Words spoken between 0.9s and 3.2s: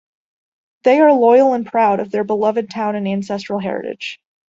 are loyal and proud of their beloved town and